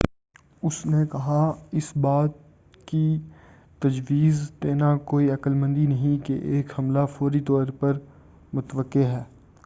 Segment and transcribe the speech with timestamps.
[0.63, 2.31] اُس نے کہا،”اس بات
[2.87, 3.03] کی
[3.81, 7.99] تجویز دینا کوئی عقلمندی نہیں کہ ایک حملہ فوری طور پر
[8.53, 9.23] متوقّع ہے۔